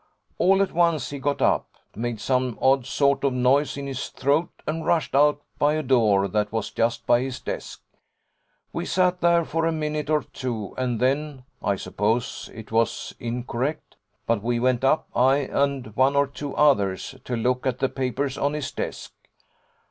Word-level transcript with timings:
All 0.39 0.63
at 0.63 0.71
once 0.71 1.11
he 1.11 1.19
got 1.19 1.43
up, 1.43 1.67
made 1.95 2.19
some 2.19 2.57
odd 2.59 2.87
sort 2.87 3.23
of 3.23 3.33
noise 3.33 3.77
in 3.77 3.85
his 3.85 4.09
throat, 4.09 4.49
and 4.65 4.83
rushed 4.83 5.13
out 5.13 5.43
by 5.59 5.75
a 5.75 5.83
door 5.83 6.27
that 6.27 6.51
was 6.51 6.71
just 6.71 7.05
by 7.05 7.21
his 7.21 7.39
desk. 7.39 7.83
We 8.73 8.83
sat 8.87 9.21
there 9.21 9.45
for 9.45 9.67
a 9.67 9.71
minute 9.71 10.09
or 10.09 10.23
two, 10.23 10.73
and 10.75 10.99
then 10.99 11.43
I 11.61 11.75
suppose 11.75 12.49
it 12.51 12.71
was 12.71 13.13
incorrect 13.19 13.95
but 14.25 14.41
we 14.41 14.59
went 14.59 14.83
up, 14.83 15.07
I 15.15 15.35
and 15.35 15.95
one 15.95 16.15
or 16.15 16.25
two 16.25 16.55
others, 16.55 17.13
to 17.25 17.35
look 17.35 17.67
at 17.67 17.77
the 17.77 17.87
papers 17.87 18.39
on 18.39 18.53
his 18.53 18.71
desk. 18.71 19.13